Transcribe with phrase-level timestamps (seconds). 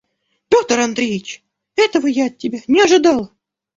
[0.49, 1.43] Петр Андреич!
[1.75, 3.31] Этого я от тебя не ожидала.